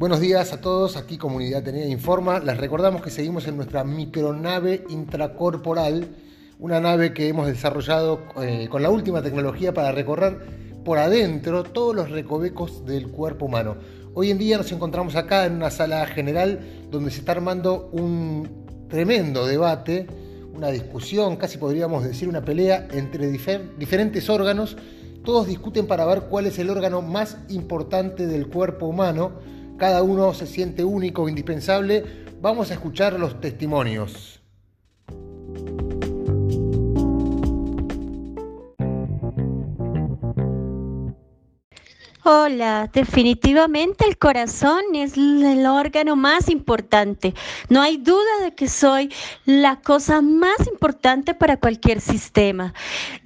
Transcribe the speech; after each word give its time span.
Buenos 0.00 0.20
días 0.20 0.54
a 0.54 0.62
todos, 0.62 0.96
aquí 0.96 1.18
Comunidad 1.18 1.62
Tenía 1.62 1.86
Informa. 1.86 2.38
Les 2.40 2.56
recordamos 2.56 3.02
que 3.02 3.10
seguimos 3.10 3.46
en 3.46 3.58
nuestra 3.58 3.84
micronave 3.84 4.82
intracorporal, 4.88 6.08
una 6.58 6.80
nave 6.80 7.12
que 7.12 7.28
hemos 7.28 7.46
desarrollado 7.46 8.22
eh, 8.40 8.66
con 8.70 8.82
la 8.82 8.88
última 8.88 9.20
tecnología 9.20 9.74
para 9.74 9.92
recorrer 9.92 10.38
por 10.86 10.96
adentro 10.96 11.64
todos 11.64 11.94
los 11.94 12.08
recovecos 12.08 12.86
del 12.86 13.08
cuerpo 13.08 13.44
humano. 13.44 13.76
Hoy 14.14 14.30
en 14.30 14.38
día 14.38 14.56
nos 14.56 14.72
encontramos 14.72 15.16
acá 15.16 15.44
en 15.44 15.56
una 15.56 15.70
sala 15.70 16.06
general 16.06 16.86
donde 16.90 17.10
se 17.10 17.18
está 17.18 17.32
armando 17.32 17.90
un 17.92 18.86
tremendo 18.88 19.44
debate, 19.44 20.06
una 20.54 20.70
discusión, 20.70 21.36
casi 21.36 21.58
podríamos 21.58 22.04
decir 22.04 22.26
una 22.26 22.40
pelea 22.40 22.88
entre 22.92 23.30
diferentes 23.30 24.30
órganos. 24.30 24.78
Todos 25.22 25.46
discuten 25.46 25.86
para 25.86 26.06
ver 26.06 26.22
cuál 26.22 26.46
es 26.46 26.58
el 26.58 26.70
órgano 26.70 27.02
más 27.02 27.36
importante 27.50 28.26
del 28.26 28.48
cuerpo 28.48 28.86
humano 28.86 29.59
cada 29.80 30.02
uno 30.02 30.34
se 30.34 30.46
siente 30.46 30.84
único, 30.84 31.26
indispensable. 31.26 32.04
Vamos 32.42 32.70
a 32.70 32.74
escuchar 32.74 33.18
los 33.18 33.40
testimonios. 33.40 34.39
Hola, 42.32 42.88
definitivamente 42.92 44.06
el 44.06 44.16
corazón 44.16 44.82
es 44.94 45.16
el 45.16 45.66
órgano 45.66 46.14
más 46.14 46.48
importante. 46.48 47.34
No 47.68 47.82
hay 47.82 47.96
duda 47.96 48.44
de 48.44 48.54
que 48.54 48.68
soy 48.68 49.12
la 49.46 49.80
cosa 49.80 50.22
más 50.22 50.68
importante 50.68 51.34
para 51.34 51.56
cualquier 51.56 52.00
sistema. 52.00 52.72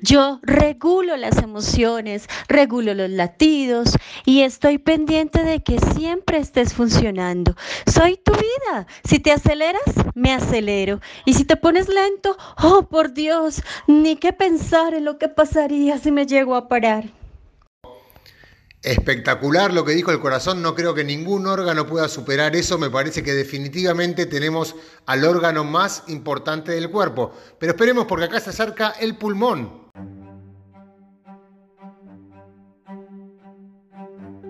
Yo 0.00 0.40
regulo 0.42 1.18
las 1.18 1.36
emociones, 1.36 2.30
regulo 2.48 2.94
los 2.94 3.10
latidos 3.10 3.94
y 4.24 4.40
estoy 4.40 4.78
pendiente 4.78 5.44
de 5.44 5.62
que 5.62 5.78
siempre 5.94 6.38
estés 6.38 6.72
funcionando. 6.72 7.56
Soy 7.86 8.16
tu 8.16 8.32
vida. 8.32 8.86
Si 9.06 9.18
te 9.18 9.32
aceleras, 9.32 9.82
me 10.14 10.32
acelero. 10.32 11.02
Y 11.26 11.34
si 11.34 11.44
te 11.44 11.56
pones 11.56 11.90
lento, 11.90 12.38
oh 12.62 12.84
por 12.84 13.12
Dios, 13.12 13.62
ni 13.86 14.16
qué 14.16 14.32
pensar 14.32 14.94
en 14.94 15.04
lo 15.04 15.18
que 15.18 15.28
pasaría 15.28 15.98
si 15.98 16.10
me 16.10 16.24
llego 16.24 16.56
a 16.56 16.68
parar. 16.68 17.04
Espectacular 18.84 19.72
lo 19.72 19.82
que 19.86 19.92
dijo 19.92 20.10
el 20.10 20.20
corazón, 20.20 20.60
no 20.60 20.74
creo 20.74 20.94
que 20.94 21.04
ningún 21.04 21.46
órgano 21.46 21.86
pueda 21.86 22.06
superar 22.06 22.54
eso, 22.54 22.76
me 22.76 22.90
parece 22.90 23.22
que 23.22 23.32
definitivamente 23.32 24.26
tenemos 24.26 24.76
al 25.06 25.24
órgano 25.24 25.64
más 25.64 26.02
importante 26.06 26.72
del 26.72 26.90
cuerpo. 26.90 27.32
Pero 27.58 27.72
esperemos 27.72 28.04
porque 28.04 28.26
acá 28.26 28.40
se 28.40 28.50
acerca 28.50 28.90
el 29.00 29.16
pulmón. 29.16 29.88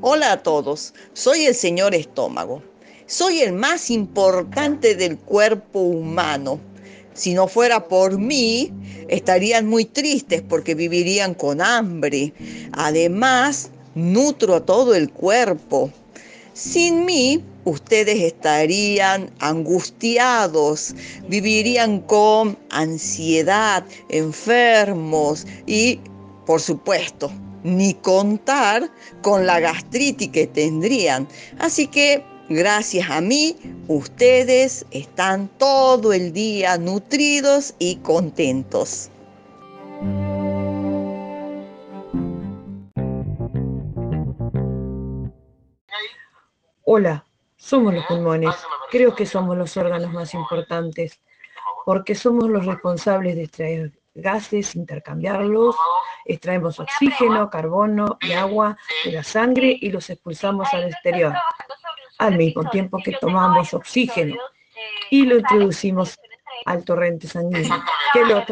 Hola 0.00 0.32
a 0.32 0.42
todos, 0.42 0.94
soy 1.12 1.44
el 1.44 1.54
señor 1.54 1.94
estómago. 1.94 2.62
Soy 3.04 3.40
el 3.40 3.52
más 3.52 3.90
importante 3.90 4.94
del 4.94 5.18
cuerpo 5.18 5.80
humano. 5.80 6.58
Si 7.12 7.34
no 7.34 7.46
fuera 7.46 7.86
por 7.86 8.16
mí, 8.16 8.72
estarían 9.08 9.66
muy 9.66 9.84
tristes 9.84 10.40
porque 10.40 10.74
vivirían 10.74 11.34
con 11.34 11.60
hambre. 11.60 12.32
Además, 12.72 13.71
nutro 13.94 14.54
a 14.56 14.64
todo 14.64 14.94
el 14.94 15.10
cuerpo. 15.10 15.90
Sin 16.54 17.04
mí, 17.06 17.42
ustedes 17.64 18.20
estarían 18.20 19.30
angustiados, 19.38 20.94
vivirían 21.28 22.00
con 22.00 22.58
ansiedad, 22.70 23.84
enfermos 24.08 25.46
y, 25.66 26.00
por 26.44 26.60
supuesto, 26.60 27.32
ni 27.64 27.94
contar 27.94 28.90
con 29.22 29.46
la 29.46 29.60
gastritis 29.60 30.28
que 30.28 30.46
tendrían. 30.46 31.28
Así 31.58 31.86
que, 31.86 32.24
gracias 32.48 33.08
a 33.08 33.20
mí, 33.20 33.56
ustedes 33.88 34.84
están 34.90 35.48
todo 35.58 36.12
el 36.12 36.32
día 36.32 36.76
nutridos 36.76 37.74
y 37.78 37.96
contentos. 37.96 39.10
Hola, 46.84 47.24
somos 47.56 47.94
los 47.94 48.04
pulmones. 48.06 48.54
Creo 48.90 49.14
que 49.14 49.24
somos 49.24 49.56
los 49.56 49.76
órganos 49.76 50.12
más 50.12 50.34
importantes 50.34 51.20
porque 51.86 52.14
somos 52.14 52.48
los 52.48 52.66
responsables 52.66 53.36
de 53.36 53.44
extraer 53.44 53.92
gases, 54.14 54.74
intercambiarlos, 54.74 55.76
extraemos 56.24 56.80
oxígeno, 56.80 57.48
carbono 57.50 58.18
y 58.20 58.32
agua 58.32 58.76
de 59.04 59.12
la 59.12 59.22
sangre 59.22 59.76
y 59.80 59.90
los 59.90 60.10
expulsamos 60.10 60.68
al 60.72 60.84
exterior, 60.84 61.34
al 62.18 62.36
mismo 62.36 62.68
tiempo 62.70 62.98
que 63.02 63.12
tomamos 63.12 63.72
oxígeno 63.74 64.36
y 65.10 65.24
lo 65.24 65.38
introducimos 65.38 66.18
al 66.66 66.84
torrente 66.84 67.28
sanguíneo, 67.28 67.82
que 68.12 68.24
lo, 68.24 68.44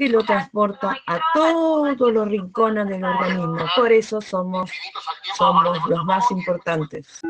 que 0.00 0.08
lo 0.08 0.24
transporta 0.24 0.96
a 1.06 1.20
todos 1.34 2.10
los 2.10 2.26
rincones 2.26 2.88
del 2.88 3.04
organismo. 3.04 3.58
Por 3.76 3.92
eso 3.92 4.18
somos, 4.22 4.70
somos 5.36 5.78
los 5.90 6.04
más 6.06 6.30
importantes. 6.30 7.20